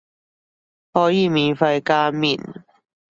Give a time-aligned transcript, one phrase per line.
[0.93, 2.63] 可以免費加麵